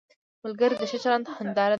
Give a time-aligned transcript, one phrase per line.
[0.43, 1.65] ملګری د ښه چلند هنداره ده